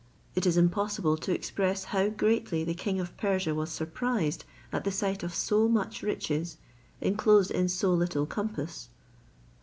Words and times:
It 0.33 0.47
is 0.47 0.57
impossible 0.57 1.15
to 1.17 1.31
express 1.31 1.83
how 1.83 2.09
greatly 2.09 2.63
the 2.63 2.73
king 2.73 2.99
of 2.99 3.15
Persia 3.17 3.53
was 3.53 3.69
surprised 3.69 4.45
at 4.73 4.83
the 4.83 4.89
sight 4.91 5.21
of 5.21 5.31
so 5.35 5.69
much 5.69 6.01
riches, 6.01 6.57
enclosed 7.01 7.51
in 7.51 7.69
so 7.69 7.93
little 7.93 8.25
compass. 8.25 8.89